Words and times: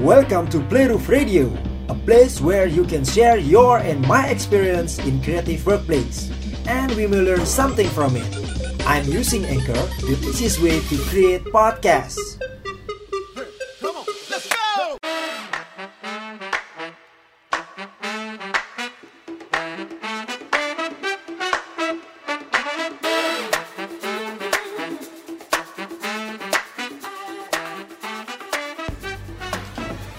Welcome 0.00 0.46
to 0.50 0.58
Playroof 0.58 1.08
Radio, 1.08 1.50
a 1.88 1.94
place 1.94 2.40
where 2.40 2.68
you 2.68 2.84
can 2.84 3.04
share 3.04 3.36
your 3.36 3.78
and 3.78 4.00
my 4.06 4.28
experience 4.28 5.00
in 5.00 5.20
creative 5.20 5.66
workplace, 5.66 6.30
and 6.68 6.92
we 6.92 7.08
will 7.08 7.24
learn 7.24 7.44
something 7.44 7.88
from 7.88 8.14
it. 8.14 8.86
I'm 8.86 9.04
using 9.10 9.44
Anchor, 9.46 9.74
the 10.06 10.16
easiest 10.22 10.62
way 10.62 10.78
to 10.78 10.98
create 11.10 11.42
podcasts. 11.46 12.38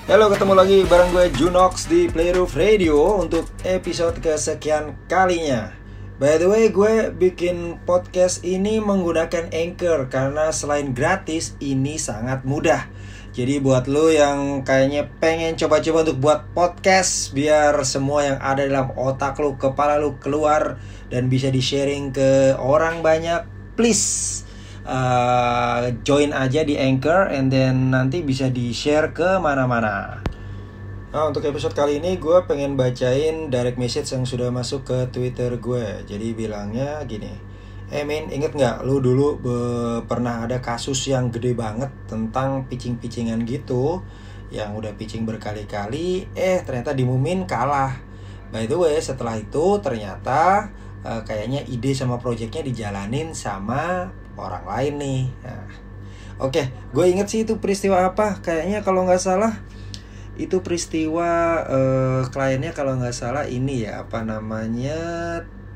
Halo, 0.10 0.26
ketemu 0.34 0.58
lagi 0.58 0.78
bareng 0.90 1.14
gue 1.14 1.26
Junox 1.38 1.86
di 1.86 2.10
Playroof 2.10 2.58
Radio 2.58 3.22
untuk 3.22 3.46
episode 3.62 4.18
kesekian 4.18 4.98
kalinya. 5.06 5.70
By 6.18 6.42
the 6.42 6.50
way, 6.50 6.74
gue 6.74 7.14
bikin 7.14 7.78
podcast 7.86 8.42
ini 8.42 8.82
menggunakan 8.82 9.54
Anchor 9.54 10.10
karena 10.10 10.50
selain 10.50 10.98
gratis, 10.98 11.54
ini 11.62 12.02
sangat 12.02 12.42
mudah. 12.42 12.90
Jadi 13.38 13.62
buat 13.62 13.86
lo 13.86 14.10
yang 14.10 14.66
kayaknya 14.66 15.14
pengen 15.22 15.54
coba-coba 15.62 16.02
untuk 16.02 16.18
buat 16.18 16.42
podcast 16.58 17.30
biar 17.38 17.78
semua 17.86 18.34
yang 18.34 18.38
ada 18.42 18.66
dalam 18.66 18.90
otak 18.98 19.38
lo, 19.38 19.62
kepala 19.62 20.02
lo 20.02 20.18
keluar 20.18 20.82
dan 21.14 21.30
bisa 21.30 21.54
di-sharing 21.54 22.10
ke 22.10 22.58
orang 22.58 23.06
banyak, 23.06 23.46
please 23.78 24.42
uh, 24.90 25.94
join 26.02 26.34
aja 26.34 26.66
di 26.66 26.74
Anchor 26.82 27.30
and 27.30 27.54
then 27.54 27.94
nanti 27.94 28.26
bisa 28.26 28.50
di-share 28.50 29.14
ke 29.14 29.38
mana-mana. 29.38 30.26
Nah, 31.10 31.26
untuk 31.26 31.46
episode 31.46 31.74
kali 31.74 32.02
ini 32.02 32.18
gue 32.18 32.38
pengen 32.46 32.78
bacain 32.78 33.50
direct 33.50 33.78
message 33.78 34.10
yang 34.14 34.26
sudah 34.26 34.50
masuk 34.50 34.86
ke 34.86 34.98
Twitter 35.14 35.58
gue. 35.58 36.06
Jadi 36.06 36.38
bilangnya 36.38 37.02
gini, 37.06 37.34
Eh 37.90 38.06
Min, 38.06 38.30
inget 38.30 38.54
nggak 38.54 38.86
lu 38.86 39.02
dulu 39.02 39.42
pernah 40.06 40.46
ada 40.46 40.62
kasus 40.62 41.10
yang 41.10 41.34
gede 41.34 41.58
banget 41.58 41.90
tentang 42.06 42.70
pitching-pitchingan 42.70 43.42
gitu 43.50 44.06
Yang 44.54 44.70
udah 44.78 44.92
pitching 44.94 45.26
berkali-kali, 45.26 46.30
eh 46.38 46.62
ternyata 46.62 46.94
dimumin 46.94 47.50
kalah 47.50 47.98
By 48.54 48.70
the 48.70 48.78
way, 48.78 48.98
setelah 49.02 49.42
itu 49.42 49.82
ternyata 49.82 50.70
eh, 51.02 51.22
kayaknya 51.26 51.66
ide 51.66 51.98
sama 51.98 52.22
projectnya 52.22 52.62
dijalanin 52.62 53.34
sama 53.34 54.14
orang 54.40 54.64
lain 54.64 54.94
nih. 55.00 55.24
Nah, 55.44 55.68
Oke, 56.40 56.72
gue 56.96 57.04
inget 57.04 57.28
sih 57.28 57.44
itu 57.44 57.60
peristiwa 57.60 58.08
apa. 58.08 58.40
Kayaknya 58.40 58.80
kalau 58.80 59.04
nggak 59.04 59.20
salah 59.20 59.60
itu 60.40 60.64
peristiwa 60.64 61.60
eh, 61.68 62.22
kliennya 62.32 62.72
kalau 62.72 62.96
nggak 62.96 63.12
salah 63.12 63.44
ini 63.44 63.84
ya 63.84 64.08
apa 64.08 64.24
namanya 64.24 64.96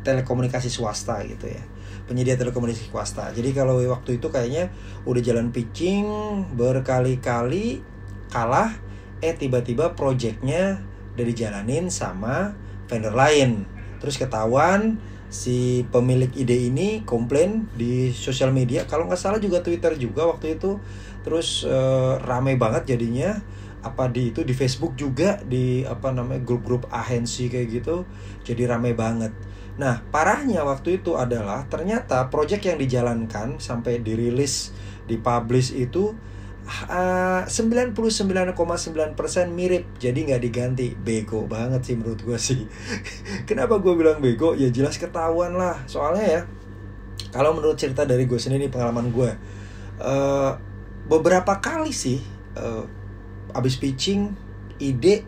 telekomunikasi 0.07 0.71
swasta 0.71 1.19
gitu 1.27 1.51
ya. 1.51 1.59
Penyedia 2.07 2.39
telekomunikasi 2.39 2.87
swasta. 2.87 3.35
Jadi 3.35 3.51
kalau 3.51 3.75
waktu 3.75 4.23
itu 4.23 4.31
kayaknya 4.31 4.71
udah 5.03 5.19
jalan 5.19 5.51
pitching 5.51 6.07
berkali-kali 6.55 7.83
kalah 8.31 8.71
eh 9.19 9.35
tiba-tiba 9.35 9.99
projectnya 9.99 10.79
udah 11.19 11.25
dijalanin 11.27 11.91
sama 11.91 12.55
vendor 12.87 13.11
lain. 13.11 13.67
Terus 13.99 14.15
ketahuan 14.15 14.95
si 15.33 15.81
pemilik 15.89 16.29
ide 16.37 16.69
ini 16.69 17.01
komplain 17.01 17.65
di 17.73 18.13
sosial 18.13 18.53
media. 18.53 18.85
Kalau 18.85 19.09
nggak 19.09 19.17
salah 19.17 19.41
juga 19.41 19.65
Twitter 19.65 19.97
juga 19.97 20.29
waktu 20.29 20.61
itu. 20.61 20.77
Terus 21.25 21.65
eh, 21.65 22.13
rame 22.21 22.53
banget 22.53 22.93
jadinya. 22.93 23.41
Apa 23.83 24.07
di 24.07 24.31
itu 24.31 24.47
di 24.47 24.55
Facebook 24.55 24.95
juga 24.95 25.41
di 25.43 25.83
apa 25.83 26.13
namanya 26.13 26.45
grup-grup 26.45 26.87
agensi 26.93 27.49
kayak 27.49 27.67
gitu. 27.81 28.05
Jadi 28.45 28.69
rame 28.69 28.93
banget. 28.93 29.33
Nah 29.81 30.05
parahnya 30.13 30.61
waktu 30.61 31.01
itu 31.01 31.17
adalah 31.17 31.65
ternyata 31.65 32.29
project 32.29 32.69
yang 32.69 32.77
dijalankan 32.77 33.57
sampai 33.57 34.05
dirilis 34.05 34.69
dipublish 35.09 35.73
itu 35.75 36.15
uh, 36.67 37.43
99,9% 37.45 37.95
mirip. 39.51 39.85
Jadi 39.99 40.19
nggak 40.31 40.41
diganti. 40.41 40.87
Bego 40.95 41.45
banget 41.47 41.83
sih 41.87 41.95
menurut 41.99 42.23
gue 42.23 42.39
sih. 42.39 42.65
Kenapa 43.49 43.79
gue 43.79 43.93
bilang 43.95 44.19
bego? 44.23 44.55
Ya 44.55 44.71
jelas 44.71 44.95
ketahuan 44.99 45.55
lah. 45.55 45.83
Soalnya 45.87 46.25
ya 46.25 46.41
kalau 47.33 47.57
menurut 47.57 47.77
cerita 47.81 48.05
dari 48.05 48.29
gue 48.29 48.37
sendiri 48.37 48.69
pengalaman 48.69 49.09
gue 49.09 49.31
uh, 50.01 50.51
beberapa 51.09 51.57
kali 51.57 51.89
sih 51.89 52.21
uh, 52.57 52.85
abis 53.57 53.81
pitching 53.81 54.33
ide 54.77 55.25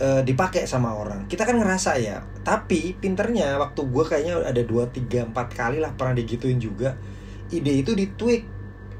uh, 0.00 0.20
dipakai 0.20 0.68
sama 0.68 0.92
orang. 0.92 1.24
Kita 1.24 1.48
kan 1.48 1.56
ngerasa 1.56 1.96
ya 2.00 2.24
tapi 2.44 2.92
pinternya 3.00 3.56
waktu 3.56 3.80
gue 3.88 4.04
kayaknya 4.04 4.44
ada 4.44 4.60
2, 4.60 4.92
3, 4.92 5.32
4 5.32 5.60
kali 5.60 5.78
lah 5.80 5.96
pernah 5.96 6.16
digituin 6.16 6.60
juga. 6.60 6.96
Ide 7.48 7.72
itu 7.84 7.92
ditweak 7.96 8.53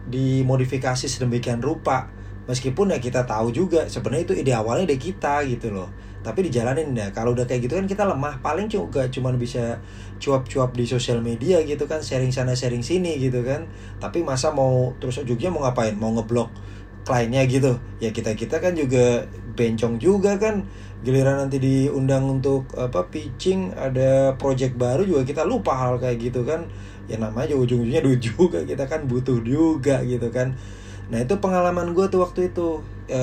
dimodifikasi 0.09 1.07
sedemikian 1.09 1.61
rupa. 1.61 2.11
Meskipun 2.45 2.93
ya 2.93 3.01
kita 3.01 3.25
tahu 3.25 3.49
juga 3.57 3.89
sebenarnya 3.89 4.25
itu 4.29 4.35
ide 4.37 4.53
awalnya 4.53 4.93
dari 4.93 5.01
kita 5.01 5.41
gitu 5.49 5.73
loh. 5.73 5.89
Tapi 6.21 6.45
dijalanin 6.49 6.93
ya. 6.93 7.09
Kalau 7.13 7.33
udah 7.33 7.49
kayak 7.49 7.69
gitu 7.69 7.75
kan 7.81 7.89
kita 7.89 8.05
lemah. 8.05 8.41
Paling 8.45 8.69
juga 8.69 9.09
cuman 9.09 9.41
bisa 9.41 9.81
cuap-cuap 10.21 10.77
di 10.77 10.85
sosial 10.85 11.25
media 11.25 11.61
gitu 11.65 11.89
kan 11.89 12.05
sharing 12.05 12.33
sana 12.33 12.53
sharing 12.53 12.85
sini 12.85 13.17
gitu 13.17 13.41
kan. 13.45 13.65
Tapi 13.97 14.21
masa 14.21 14.53
mau 14.53 14.93
terus 15.01 15.21
ujungnya 15.25 15.49
mau 15.49 15.65
ngapain? 15.65 15.97
Mau 15.97 16.13
ngeblok 16.17 16.53
kliennya 17.05 17.49
gitu. 17.49 17.81
Ya 18.01 18.13
kita 18.13 18.37
kita 18.37 18.61
kan 18.61 18.77
juga 18.77 19.25
bencong 19.57 19.97
juga 19.97 20.37
kan. 20.37 20.69
Giliran 21.05 21.37
nanti 21.37 21.61
diundang 21.61 22.25
untuk 22.41 22.65
apa 22.81 23.09
pitching 23.13 23.77
ada 23.77 24.33
project 24.41 24.73
baru 24.77 25.05
juga 25.05 25.29
kita 25.29 25.45
lupa 25.45 25.77
hal 25.77 26.01
kayak 26.01 26.17
gitu 26.17 26.49
kan 26.49 26.65
ya 27.11 27.17
namanya 27.21 27.55
ujung-ujungnya 27.57 28.03
duit 28.05 28.21
juga. 28.21 28.65
Kita 28.71 28.89
kan 28.89 29.07
butuh 29.09 29.41
juga 29.45 30.01
gitu 30.05 30.29
kan. 30.33 30.57
Nah 31.13 31.19
itu 31.21 31.37
pengalaman 31.39 31.93
gue 31.93 32.07
tuh 32.09 32.25
waktu 32.25 32.53
itu 32.53 32.81
e, 33.11 33.21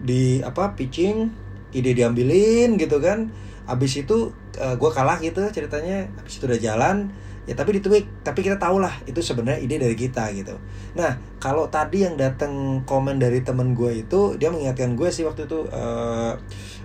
di 0.00 0.40
apa 0.40 0.72
pitching 0.72 1.28
ide 1.72 1.92
diambilin 1.92 2.80
gitu 2.80 2.98
kan. 2.98 3.28
Abis 3.68 4.00
itu 4.00 4.32
e, 4.56 4.66
gue 4.76 4.90
kalah 4.90 5.20
gitu 5.20 5.44
ceritanya. 5.52 6.08
Abis 6.20 6.40
itu 6.40 6.44
udah 6.48 6.60
jalan 6.60 7.12
ya 7.44 7.56
tapi 7.56 7.80
ditweak. 7.80 8.08
Tapi 8.24 8.40
kita 8.44 8.56
tahu 8.56 8.80
lah 8.80 8.92
itu 9.04 9.20
sebenarnya 9.20 9.60
ide 9.60 9.76
dari 9.76 9.96
kita 9.96 10.32
gitu. 10.32 10.56
Nah 10.96 11.20
kalau 11.38 11.68
tadi 11.68 12.04
yang 12.08 12.16
datang 12.16 12.82
komen 12.88 13.20
dari 13.20 13.44
temen 13.44 13.76
gue 13.76 14.04
itu 14.04 14.34
dia 14.40 14.48
mengingatkan 14.48 14.96
gue 14.96 15.08
sih 15.12 15.28
waktu 15.28 15.44
itu 15.44 15.68
uh, 15.68 16.34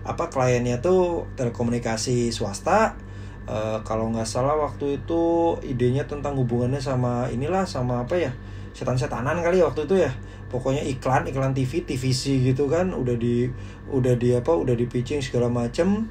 apa 0.04 0.28
kliennya 0.28 0.84
tuh 0.84 1.32
telekomunikasi 1.40 2.36
swasta 2.36 3.00
uh, 3.48 3.80
kalau 3.84 4.12
nggak 4.12 4.28
salah 4.28 4.56
waktu 4.56 5.04
itu 5.04 5.56
idenya 5.64 6.08
tentang 6.08 6.36
hubungannya 6.40 6.80
sama 6.80 7.28
inilah 7.32 7.64
sama 7.68 8.04
apa 8.04 8.16
ya 8.20 8.32
setan-setanan 8.74 9.40
kali 9.46 9.62
ya 9.62 9.70
waktu 9.70 9.86
itu 9.86 9.96
ya. 10.02 10.12
Pokoknya 10.50 10.86
iklan 10.86 11.26
iklan 11.26 11.54
TV 11.58 11.82
TVC 11.82 12.54
gitu 12.54 12.70
kan 12.70 12.94
udah 12.94 13.18
di 13.18 13.50
udah 13.90 14.14
di 14.18 14.38
apa 14.38 14.54
udah 14.54 14.78
di 14.78 14.86
pitching 14.86 15.22
segala 15.22 15.50
macem. 15.50 16.10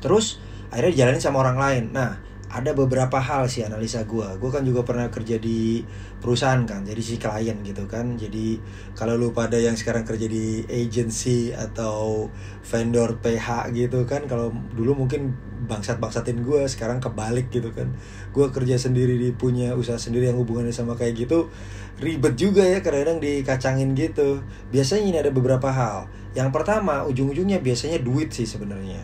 Terus 0.00 0.40
akhirnya 0.68 0.92
dijalanin 0.92 1.22
sama 1.22 1.40
orang 1.44 1.56
lain. 1.60 1.84
Nah 1.92 2.20
ada 2.54 2.70
beberapa 2.70 3.18
hal 3.18 3.50
sih 3.50 3.66
analisa 3.66 4.06
gue 4.06 4.38
gue 4.38 4.50
kan 4.54 4.62
juga 4.62 4.86
pernah 4.86 5.10
kerja 5.10 5.42
di 5.42 5.82
perusahaan 6.22 6.62
kan 6.62 6.86
jadi 6.86 7.02
si 7.02 7.18
klien 7.18 7.58
gitu 7.66 7.90
kan. 7.90 8.14
Jadi 8.14 8.62
kalau 8.94 9.18
lu 9.18 9.34
pada 9.34 9.58
yang 9.58 9.74
sekarang 9.74 10.06
kerja 10.06 10.30
di 10.30 10.62
agency 10.70 11.50
atau 11.50 12.30
vendor 12.62 13.18
PH 13.18 13.74
gitu 13.74 14.06
kan 14.06 14.30
kalau 14.30 14.54
dulu 14.72 15.04
mungkin 15.04 15.34
bangsat 15.66 15.98
bangsatin 15.98 16.46
gue 16.46 16.70
sekarang 16.70 17.02
kebalik 17.02 17.50
gitu 17.50 17.74
kan. 17.74 17.90
Gue 18.30 18.46
kerja 18.54 18.78
sendiri 18.78 19.18
di 19.18 19.34
punya 19.34 19.74
usaha 19.74 19.98
sendiri 19.98 20.30
yang 20.30 20.38
hubungannya 20.38 20.70
sama 20.70 20.94
kayak 20.94 21.26
gitu 21.26 21.50
ribet 21.98 22.34
juga 22.38 22.62
ya 22.62 22.78
kadang-kadang 22.86 23.18
dikacangin 23.18 23.98
gitu. 23.98 24.46
Biasanya 24.70 25.02
ini 25.02 25.18
ada 25.18 25.34
beberapa 25.34 25.74
hal. 25.74 26.06
Yang 26.38 26.54
pertama 26.54 27.02
ujung-ujungnya 27.10 27.58
biasanya 27.58 27.98
duit 27.98 28.30
sih 28.30 28.46
sebenarnya. 28.46 29.02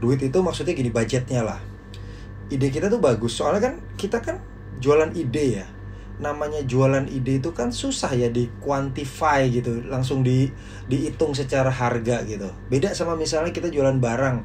Duit 0.00 0.24
itu 0.24 0.38
maksudnya 0.40 0.72
gini 0.72 0.88
budgetnya 0.88 1.44
lah 1.44 1.60
ide 2.48 2.68
kita 2.68 2.88
tuh 2.92 3.00
bagus. 3.00 3.36
Soalnya 3.36 3.72
kan 3.72 3.74
kita 3.96 4.18
kan 4.20 4.40
jualan 4.80 5.12
ide 5.16 5.64
ya. 5.64 5.66
Namanya 6.18 6.66
jualan 6.66 7.06
ide 7.06 7.38
itu 7.38 7.54
kan 7.54 7.70
susah 7.70 8.10
ya 8.16 8.28
di 8.28 8.50
quantify 8.60 9.46
gitu. 9.48 9.84
Langsung 9.86 10.26
di 10.26 10.50
dihitung 10.90 11.36
secara 11.36 11.70
harga 11.70 12.24
gitu. 12.26 12.50
Beda 12.68 12.92
sama 12.92 13.14
misalnya 13.14 13.54
kita 13.54 13.70
jualan 13.70 13.96
barang. 14.00 14.36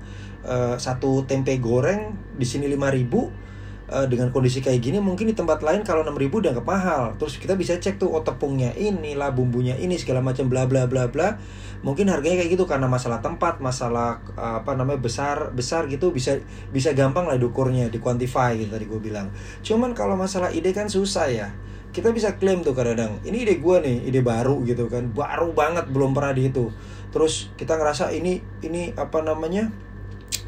Uh, 0.44 0.76
satu 0.76 1.24
tempe 1.24 1.56
goreng 1.64 2.20
di 2.36 2.44
sini 2.44 2.68
5000 2.68 3.53
Uh, 3.84 4.08
dengan 4.08 4.32
kondisi 4.32 4.64
kayak 4.64 4.80
gini 4.80 5.04
mungkin 5.04 5.28
di 5.28 5.36
tempat 5.36 5.60
lain 5.60 5.84
kalau 5.84 6.08
6000 6.08 6.32
udah 6.32 6.52
nggak 6.56 6.68
mahal. 6.68 7.04
Terus 7.20 7.36
kita 7.36 7.60
bisa 7.60 7.76
cek 7.76 8.00
tuh 8.00 8.16
oh 8.16 8.24
tepungnya 8.24 8.72
inilah 8.80 9.36
bumbunya 9.36 9.76
ini 9.76 10.00
segala 10.00 10.24
macam 10.24 10.48
bla 10.48 10.64
bla 10.64 10.88
bla 10.88 11.12
bla. 11.12 11.36
Mungkin 11.84 12.08
harganya 12.08 12.40
kayak 12.40 12.56
gitu 12.56 12.64
karena 12.64 12.88
masalah 12.88 13.20
tempat 13.20 13.60
masalah 13.60 14.24
uh, 14.40 14.64
apa 14.64 14.80
namanya 14.80 15.04
besar 15.04 15.52
besar 15.52 15.92
gitu 15.92 16.16
bisa 16.16 16.40
bisa 16.72 16.96
gampang 16.96 17.28
lah 17.28 17.36
diukurnya 17.36 17.92
di 17.92 18.00
quantify 18.00 18.56
gitu 18.56 18.72
tadi 18.72 18.88
gue 18.88 19.04
bilang. 19.04 19.28
Cuman 19.60 19.92
kalau 19.92 20.16
masalah 20.16 20.48
ide 20.56 20.72
kan 20.72 20.88
susah 20.88 21.28
ya. 21.28 21.52
Kita 21.94 22.10
bisa 22.16 22.40
klaim 22.40 22.64
tuh 22.64 22.72
kadang-kadang 22.72 23.20
ini 23.28 23.44
ide 23.44 23.60
gue 23.60 23.78
nih 23.84 24.08
ide 24.08 24.24
baru 24.24 24.64
gitu 24.64 24.88
kan. 24.88 25.12
Baru 25.12 25.52
banget 25.52 25.92
belum 25.92 26.16
pernah 26.16 26.32
di 26.32 26.48
itu. 26.48 26.72
Terus 27.12 27.52
kita 27.60 27.76
ngerasa 27.76 28.16
ini 28.16 28.40
ini 28.64 28.96
apa 28.96 29.20
namanya 29.20 29.70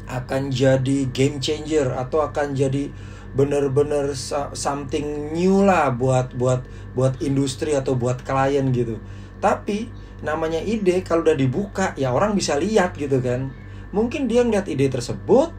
akan 0.06 0.54
jadi 0.54 1.10
game 1.10 1.42
changer 1.42 1.90
atau 1.94 2.22
akan 2.22 2.54
jadi 2.54 2.90
bener-bener 3.36 4.16
something 4.56 5.36
new 5.36 5.60
lah 5.62 5.92
buat 5.92 6.32
buat 6.34 6.64
buat 6.96 7.20
industri 7.20 7.76
atau 7.76 7.92
buat 7.92 8.24
klien 8.24 8.64
gitu. 8.72 8.96
Tapi 9.38 9.92
namanya 10.24 10.58
ide 10.64 11.04
kalau 11.04 11.20
udah 11.20 11.36
dibuka 11.36 11.92
ya 12.00 12.10
orang 12.16 12.32
bisa 12.32 12.56
lihat 12.56 12.96
gitu 12.96 13.20
kan. 13.20 13.52
Mungkin 13.92 14.26
dia 14.26 14.40
ngeliat 14.42 14.66
ide 14.66 14.88
tersebut 14.88 15.52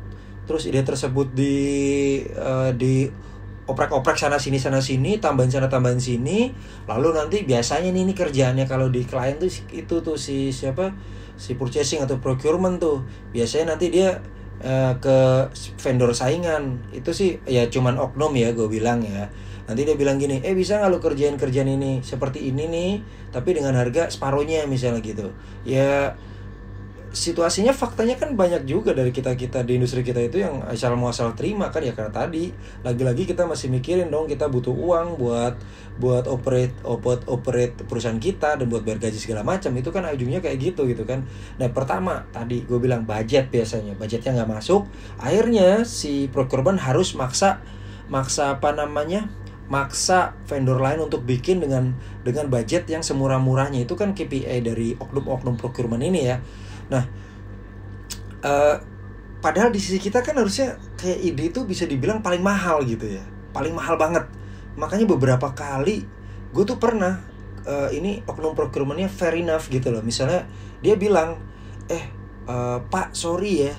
terus 0.50 0.65
ide 0.65 0.81
tersebut 0.81 1.29
di 1.38 1.56
uh, 2.33 2.74
di 2.74 3.06
oprek-oprek 3.68 4.15
sana 4.15 4.39
sini 4.39 4.57
sana 4.57 4.80
sini 4.80 5.19
tambahin 5.19 5.51
sana 5.51 5.68
tambahin 5.68 6.00
sini 6.00 6.56
lalu 6.88 7.12
nanti 7.12 7.44
biasanya 7.44 7.91
nih 7.91 8.07
ini 8.07 8.13
kerjaannya 8.15 8.63
kalau 8.63 8.88
di 8.88 9.03
klien 9.03 9.35
tuh 9.35 9.51
itu 9.69 9.95
tuh 10.01 10.18
si 10.18 10.50
siapa? 10.50 10.95
Si 11.38 11.53
purchasing 11.53 12.01
atau 12.01 12.18
procurement 12.18 12.81
tuh. 12.81 13.06
Biasanya 13.30 13.77
nanti 13.77 13.94
dia 13.94 14.18
uh, 14.63 14.94
ke 14.98 15.18
vendor 15.81 16.13
saingan. 16.13 16.81
Itu 16.94 17.12
sih 17.12 17.42
ya 17.45 17.68
cuman 17.68 17.98
oknum 17.98 18.33
ya 18.38 18.54
gue 18.54 18.68
bilang 18.69 19.04
ya. 19.04 19.30
Nanti 19.68 19.83
dia 19.83 20.00
bilang 20.00 20.15
gini 20.15 20.39
eh 20.42 20.56
bisa 20.56 20.80
nggak 20.80 20.89
lo 20.89 21.00
kerjain 21.04 21.36
kerjaan 21.36 21.68
ini 21.68 22.00
seperti 22.00 22.48
ini 22.48 22.71
nih 22.71 22.92
tapi 23.36 23.51
dengan 23.51 23.75
harga 23.75 24.07
separohnya 24.07 24.63
misalnya 24.63 25.04
gitu. 25.04 25.36
Ya 25.68 26.15
situasinya 27.18 27.74
faktanya 27.74 28.14
kan 28.14 28.38
banyak 28.38 28.69
juga 28.69 28.94
dari 28.94 29.10
kita 29.10 29.34
kita 29.34 29.66
di 29.66 29.81
industri 29.81 30.06
kita 30.06 30.22
itu 30.22 30.46
yang 30.46 30.62
asal 30.69 30.94
muasal 30.94 31.34
terima 31.34 31.74
kan 31.74 31.81
ya 31.81 31.98
karena 31.98 32.14
tadi. 32.14 32.54
Lagi-lagi 32.86 33.25
kita 33.25 33.50
masih 33.50 33.74
mikirin 33.74 34.14
dong 34.14 34.30
kita 34.30 34.46
butuh 34.46 34.72
uang 34.72 35.18
buat 35.18 35.58
buat 35.98 36.30
operate 36.30 36.78
operate 36.86 37.25
operate 37.25 37.74
perusahaan 37.90 38.22
kita 38.22 38.62
dan 38.62 38.66
buat 38.69 38.86
bayar 38.86 39.10
gaji 39.10 39.18
segala 39.18 39.42
macam. 39.42 39.74
Itu 39.74 39.90
kan 39.90 40.06
ujungnya 40.06 40.40
kayak 40.40 40.58
gitu 40.62 40.86
gitu 40.86 41.04
kan. 41.10 41.25
Nah 41.58 41.68
pertama 41.74 42.30
tadi 42.30 42.62
gue 42.62 42.78
bilang 42.78 43.04
budget 43.04 43.50
biasanya. 43.50 43.98
Budgetnya 43.98 44.38
nggak 44.38 44.52
masuk. 44.62 44.86
Akhirnya 45.18 45.84
si 45.90 46.30
procurement 46.30 46.78
harus 46.78 47.18
maksa 47.18 47.66
maksa 48.08 48.62
apa 48.62 48.78
namanya? 48.78 49.25
Maksa 49.68 50.31
vendor 50.48 50.80
lain 50.80 51.04
untuk 51.04 51.28
bikin 51.28 51.60
dengan 51.60 51.92
dengan 52.24 52.48
budget 52.48 52.88
yang 52.88 53.04
semurah-murahnya. 53.04 53.84
Itu 53.84 54.00
kan 54.00 54.16
KPI 54.16 54.64
dari 54.64 54.96
oknum-oknum 54.96 55.60
procurement 55.60 56.00
ini 56.00 56.22
ya 56.24 56.40
Nah, 56.88 57.04
uh, 58.44 58.75
padahal 59.44 59.69
di 59.69 59.80
sisi 59.80 60.00
kita 60.00 60.24
kan 60.24 60.38
harusnya 60.39 60.80
kayak 61.00 61.19
ide 61.24 61.44
itu 61.51 61.63
bisa 61.63 61.84
dibilang 61.86 62.24
paling 62.24 62.42
mahal 62.42 62.84
gitu 62.84 63.07
ya, 63.07 63.24
paling 63.51 63.75
mahal 63.75 63.95
banget. 64.00 64.25
Makanya 64.78 65.06
beberapa 65.10 65.51
kali 65.51 66.06
gue 66.56 66.63
tuh 66.63 66.80
pernah 66.80 67.19
uh, 67.68 67.89
ini 67.92 68.24
oknum 68.24 68.56
procurementnya 68.56 69.12
fair 69.12 69.36
enough 69.36 69.68
gitu 69.68 69.92
loh. 69.92 70.01
Misalnya 70.01 70.48
dia 70.80 70.95
bilang, 70.95 71.38
eh 71.92 72.07
uh, 72.48 72.80
Pak 72.88 73.13
sorry 73.13 73.68
ya, 73.68 73.74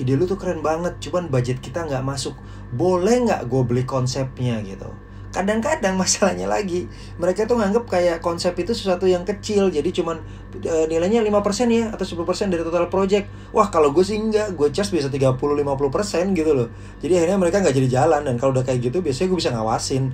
ide 0.00 0.16
lu 0.16 0.24
tuh 0.24 0.40
keren 0.40 0.64
banget, 0.64 0.96
cuman 0.98 1.28
budget 1.28 1.60
kita 1.60 1.84
nggak 1.84 2.02
masuk. 2.02 2.34
Boleh 2.74 3.22
nggak 3.22 3.46
gue 3.46 3.62
beli 3.62 3.84
konsepnya 3.86 4.58
gitu? 4.64 4.90
kadang-kadang 5.34 5.98
masalahnya 6.02 6.46
lagi 6.46 6.86
mereka 7.18 7.44
tuh 7.44 7.58
nganggep 7.58 7.84
kayak 7.90 8.22
konsep 8.22 8.54
itu 8.54 8.70
sesuatu 8.70 9.10
yang 9.10 9.26
kecil 9.26 9.68
jadi 9.68 9.90
cuman 9.90 10.22
e, 10.64 10.74
nilainya 10.88 11.20
5% 11.20 11.68
ya 11.70 11.92
atau 11.92 12.02
10% 12.02 12.48
dari 12.48 12.64
total 12.64 12.88
project. 12.88 13.28
Wah 13.52 13.68
kalau 13.68 13.92
gue 13.92 14.02
sih 14.02 14.16
enggak. 14.16 14.56
Gue 14.56 14.72
charge 14.72 14.96
bisa 14.96 15.12
30-50% 15.12 16.34
gitu 16.34 16.50
loh. 16.56 16.68
Jadi 16.98 17.12
akhirnya 17.20 17.38
mereka 17.38 17.60
nggak 17.60 17.76
jadi 17.76 17.88
jalan 18.00 18.24
dan 18.24 18.34
kalau 18.40 18.56
udah 18.56 18.64
kayak 18.64 18.90
gitu 18.90 19.04
biasanya 19.04 19.28
gue 19.30 19.38
bisa 19.38 19.52
ngawasin. 19.52 20.04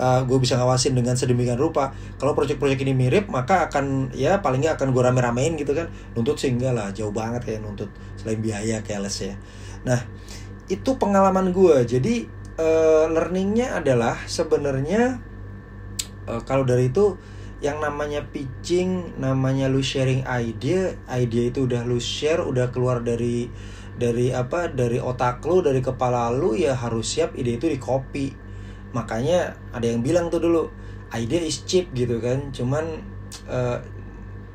Uh, 0.00 0.22
gue 0.22 0.38
bisa 0.38 0.54
ngawasin 0.54 0.92
dengan 0.94 1.14
sedemikian 1.14 1.58
rupa. 1.58 1.94
Kalau 2.18 2.34
project-project 2.34 2.80
ini 2.82 2.94
mirip 2.94 3.26
maka 3.30 3.66
akan 3.70 4.14
ya 4.14 4.38
paling 4.38 4.62
nggak 4.66 4.78
akan 4.78 4.92
gue 4.92 5.02
rame-ramein 5.02 5.54
gitu 5.56 5.72
kan. 5.72 5.88
Nuntut 6.18 6.36
sih 6.36 6.50
enggak 6.50 6.74
lah 6.74 6.90
jauh 6.90 7.14
banget 7.14 7.46
kayak 7.46 7.62
nuntut. 7.62 7.90
Selain 8.18 8.38
biaya 8.42 8.82
kayak 8.82 9.06
les 9.06 9.16
ya. 9.30 9.34
Nah 9.86 10.00
itu 10.70 10.94
pengalaman 10.98 11.50
gue 11.50 11.82
jadi 11.82 12.30
uh, 12.60 13.06
learningnya 13.10 13.74
adalah 13.82 14.14
sebenarnya 14.30 15.18
uh, 16.30 16.40
kalau 16.46 16.62
dari 16.62 16.94
itu 16.94 17.18
yang 17.60 17.76
namanya 17.80 18.24
pitching, 18.32 19.20
namanya 19.20 19.68
lu 19.68 19.84
sharing 19.84 20.24
ide, 20.24 20.96
ide 21.04 21.42
itu 21.52 21.68
udah 21.68 21.84
lu 21.84 22.00
share, 22.00 22.40
udah 22.40 22.72
keluar 22.72 23.04
dari 23.04 23.52
dari 24.00 24.32
apa, 24.32 24.72
dari 24.72 24.96
otak 24.96 25.44
lu, 25.44 25.60
dari 25.60 25.84
kepala 25.84 26.32
lu 26.32 26.56
ya 26.56 26.72
harus 26.72 27.04
siap 27.04 27.36
ide 27.36 27.60
itu 27.60 27.68
di 27.68 27.76
copy. 27.76 28.32
Makanya 28.96 29.60
ada 29.76 29.84
yang 29.84 30.00
bilang 30.00 30.32
tuh 30.32 30.40
dulu, 30.40 30.72
ide 31.12 31.44
is 31.44 31.68
cheap 31.68 31.92
gitu 31.92 32.16
kan, 32.16 32.48
cuman 32.48 33.04
uh, 33.44 33.76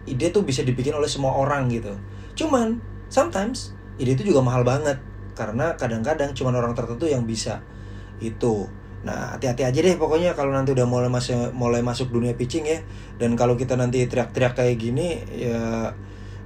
ide 0.10 0.34
tuh 0.34 0.42
bisa 0.42 0.66
dibikin 0.66 0.98
oleh 0.98 1.08
semua 1.08 1.38
orang 1.38 1.70
gitu. 1.70 1.94
Cuman 2.34 2.82
sometimes 3.14 3.78
ide 4.02 4.18
itu 4.18 4.34
juga 4.34 4.42
mahal 4.42 4.66
banget 4.66 4.98
karena 5.38 5.78
kadang-kadang 5.78 6.34
cuman 6.34 6.58
orang 6.58 6.74
tertentu 6.74 7.06
yang 7.06 7.28
bisa 7.28 7.62
itu 8.24 8.66
nah 9.06 9.38
hati-hati 9.38 9.62
aja 9.62 9.80
deh 9.86 9.96
pokoknya 10.02 10.34
kalau 10.34 10.50
nanti 10.50 10.74
udah 10.74 10.90
mulai 10.90 11.14
masuk 11.14 11.54
mulai 11.54 11.86
masuk 11.86 12.10
dunia 12.10 12.34
pitching 12.34 12.66
ya. 12.66 12.82
Dan 13.22 13.38
kalau 13.38 13.54
kita 13.54 13.78
nanti 13.78 14.02
teriak-teriak 14.10 14.58
kayak 14.58 14.76
gini 14.82 15.22
ya 15.30 15.94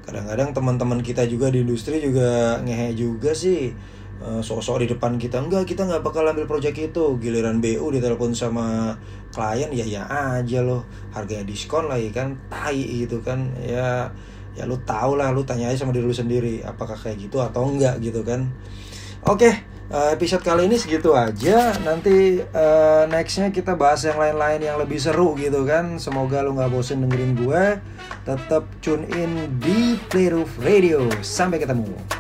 kadang-kadang 0.03 0.51
teman-teman 0.51 0.99
kita 0.99 1.23
juga 1.23 1.47
di 1.47 1.63
industri 1.63 2.03
juga 2.03 2.59
ngehe 2.59 2.93
juga 2.99 3.31
sih. 3.31 3.71
Uh, 4.19 4.43
sosok 4.43 4.83
di 4.83 4.91
depan 4.91 5.15
kita 5.15 5.39
enggak 5.39 5.63
kita 5.63 5.87
nggak 5.87 6.03
bakal 6.03 6.27
ambil 6.27 6.43
proyek 6.43 6.91
itu. 6.91 7.15
Giliran 7.23 7.63
BU 7.63 7.95
ditelepon 7.95 8.35
sama 8.35 8.91
klien 9.31 9.71
ya 9.71 9.87
ya 9.87 10.03
aja 10.11 10.59
loh. 10.59 10.83
Harganya 11.15 11.47
diskon 11.47 11.87
lagi 11.87 12.11
kan 12.11 12.35
tai 12.51 13.07
gitu 13.07 13.23
kan. 13.23 13.55
Ya 13.63 14.11
ya 14.59 14.67
lu 14.67 14.75
tau 14.83 15.15
lah 15.15 15.31
lu 15.31 15.47
tanya 15.47 15.71
aja 15.71 15.87
sama 15.87 15.95
diri 15.95 16.03
lu 16.03 16.11
sendiri 16.11 16.59
apakah 16.67 16.99
kayak 16.99 17.23
gitu 17.23 17.39
atau 17.39 17.71
enggak 17.71 18.03
gitu 18.03 18.19
kan. 18.27 18.51
Oke 19.23 19.47
okay 19.47 19.78
uh, 19.89 20.09
episode 20.13 20.41
kali 20.45 20.69
ini 20.69 20.77
segitu 20.77 21.13
aja. 21.13 21.73
Nanti 21.81 22.41
uh, 22.41 23.03
nextnya 23.09 23.49
kita 23.49 23.73
bahas 23.75 24.05
yang 24.05 24.17
lain-lain 24.17 24.61
yang 24.61 24.77
lebih 24.77 24.97
seru 25.01 25.35
gitu 25.37 25.65
kan. 25.65 25.97
Semoga 25.97 26.41
lu 26.45 26.55
nggak 26.57 26.71
bosen 26.71 27.05
dengerin 27.05 27.33
gue. 27.37 27.63
Tetap 28.25 28.63
tune 28.81 29.05
in 29.17 29.59
di 29.61 29.97
Playroof 30.09 30.49
Radio. 30.61 31.09
Sampai 31.25 31.61
ketemu. 31.61 32.18